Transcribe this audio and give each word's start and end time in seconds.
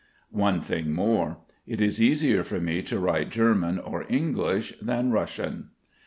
One 0.33 0.61
thing 0.61 0.93
more: 0.93 1.37
it 1.67 1.79
is 1.79 2.01
easier 2.01 2.43
for 2.43 2.59
me 2.59 2.81
to 2.81 2.97
write 2.97 3.29
German 3.29 3.77
or 3.77 4.07
English 4.09 4.73
than 4.81 5.11
Russian. 5.11 5.67